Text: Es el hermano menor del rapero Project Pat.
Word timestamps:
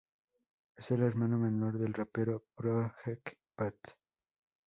Es 0.77 0.89
el 0.89 1.03
hermano 1.03 1.37
menor 1.37 1.77
del 1.77 1.93
rapero 1.93 2.43
Project 2.55 3.33
Pat. 3.55 3.75